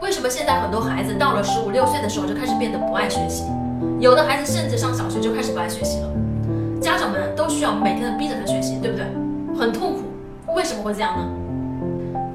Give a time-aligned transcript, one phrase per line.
[0.00, 3.44] 为什么现在很多孩子到了十五六岁的时候就开始变得不爱学习？
[3.98, 6.08] 有的孩子甚至上小学就开始不爱学习了。
[6.80, 9.04] 家长们都需要每天的逼着他学习，对不对？
[9.58, 10.00] 很痛苦。
[10.56, 11.28] 为什么会这样呢？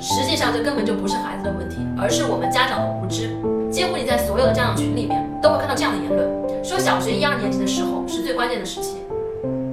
[0.00, 3.30] 实际上这根本就不是孩子的问题，而是我们家长的无知。
[3.70, 6.28] 几乎你在所有的家长群里面都会看到这样的言论，
[6.64, 8.96] 说小学一二年级的时候是最关键的时期。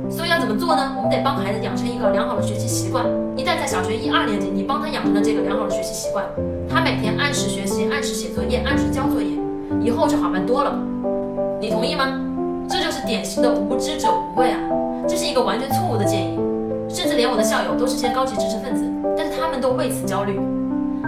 [0.10, 0.94] 所以要怎么做呢？
[0.96, 3.04] 我们得帮孩子养成一个良好的学习习惯。
[3.36, 6.26] 一旦在小学一二年级，你帮他养成了这个良好的学习习惯，
[6.70, 7.69] 他每天按时学习、
[8.00, 9.28] 按时写作业、按时交作业，
[9.82, 10.72] 以后就好办多了。
[11.60, 12.08] 你同意吗？
[12.70, 14.58] 这就是典型的无知者无畏啊！
[15.06, 16.40] 这是一个完全错误的建议，
[16.88, 20.40] 甚至连我的校友都是些高级知识分子，但是他们都为此焦虑。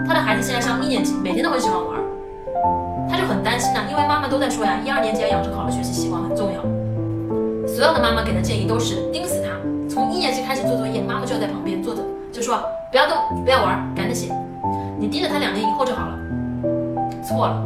[0.06, 1.98] 他的孩子现在上一年级，每天都很喜欢玩，
[3.08, 6.60] 他就很担心呐，因为妈妈都在说呀，一二年级要养成好的学习习惯很重要。
[7.66, 9.48] 所有的妈妈给的建议都是盯死他，
[9.88, 13.16] 从一年级开始做作业，妈妈就要在旁边坐着，就说不要动，
[13.46, 14.34] 不要玩，赶紧写。
[15.00, 16.18] 你盯着他两年以后就好了。
[17.22, 17.62] 错了，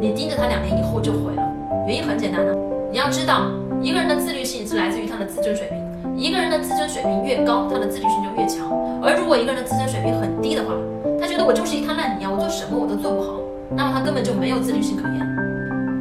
[0.00, 1.42] 你盯着他两年以后就毁了。
[1.86, 2.52] 原因很简单呢，
[2.90, 3.42] 你要知道，
[3.82, 8.66] 一个人的自律性是来自于他的自尊水平，一个人的自尊水平越高，他的自律性就越强。
[9.02, 10.72] 而如果一个人的自尊水平很低的话，
[11.20, 13.38] 他觉得我就是一滩烂泥啊，我做什么我都做不好，
[13.76, 15.20] 那么他根本就没有自律性可言。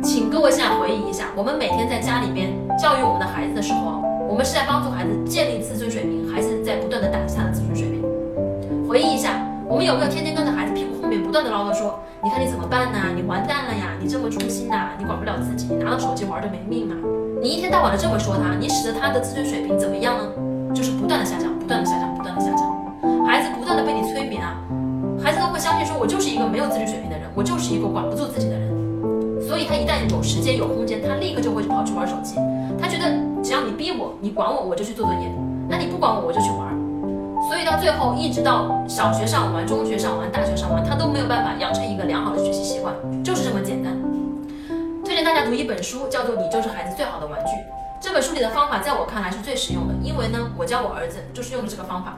[0.02, 8.02] 请各位现在回忆一下，我们每天在家里边教育我们的孩子的时候，我们是在帮助孩子建立自尊水平，还是在不断的打击他的自尊水平？
[8.88, 10.52] 回忆一下，我们有没有天天跟着
[11.36, 13.11] 断的唠叨说，你看你怎么办呢？
[13.14, 13.91] 你完蛋了呀！
[14.00, 14.95] 你这么粗心呐？
[14.97, 16.95] 你管不了自己，拿着手机玩的没命啊！
[17.41, 20.23] 你一天到晚的这么说他，你使得他的自尊水平怎么样呢？
[20.73, 22.63] 就是不断的下降，不断的下降，不断的下降。
[23.28, 24.56] 孩子不断的被你催眠啊，
[25.22, 28.72] 孩子都会相信说，我就是一个没有自律水平的人，我就是一个管不住自己的人。
[29.45, 32.36] 所以他一旦有时间有空间，他立刻就会跑去玩手机。
[32.80, 33.11] 他觉得
[33.44, 35.28] 只要你逼我，你管我，我就去做作业；
[35.67, 36.73] 那你不管我，我就去玩。
[37.47, 41.06] 所以到最后，一直到小学上完、中学上完、大学上完，他都
[43.23, 43.95] 就是这么简单。
[45.03, 47.52] 推荐大家读一本书，叫做《你就是孩子最好的玩具》。
[48.02, 52.18] 这本书里的方法，在我看来是最实用的，因为呢，我教我儿子就是用的这个方法。